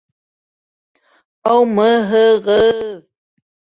Һау-мы-һы-ғыҙ! 1.49 2.77